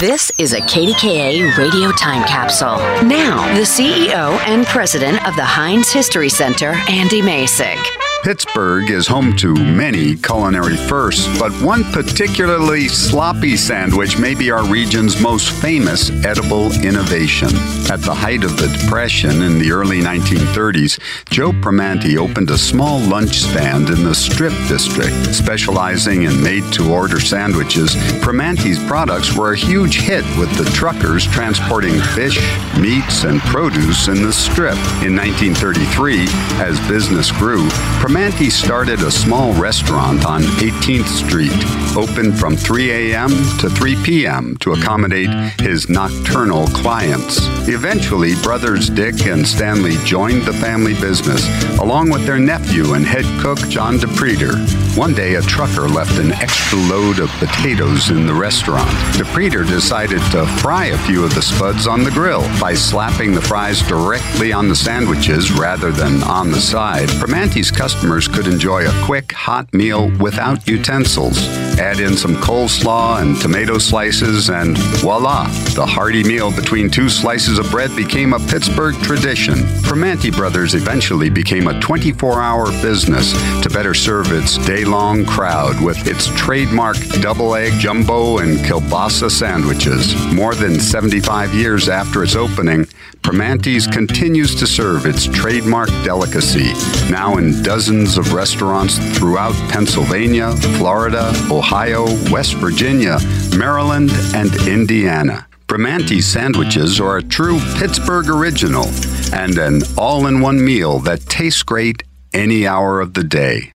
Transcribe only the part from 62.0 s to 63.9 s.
the grill by slapping the fries